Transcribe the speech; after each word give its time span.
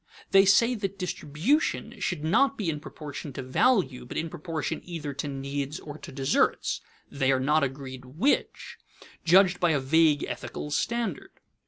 They 0.31 0.45
say 0.45 0.73
that 0.73 0.97
distribution 0.97 1.99
should 1.99 2.23
be 2.23 2.27
not 2.29 2.59
in 2.59 2.79
proportion 2.79 3.33
to 3.33 3.43
value, 3.43 4.03
but 4.03 4.17
in 4.17 4.31
proportion 4.31 4.81
either 4.83 5.13
to 5.13 5.27
needs 5.27 5.79
or 5.79 5.99
to 5.99 6.11
deserts 6.11 6.81
(they 7.11 7.31
are 7.31 7.39
not 7.39 7.63
agreed 7.63 8.03
which), 8.05 8.79
judged 9.23 9.59
by 9.59 9.73
a 9.73 9.79
vague 9.79 10.23
ethical 10.23 10.71
standard. 10.71 11.33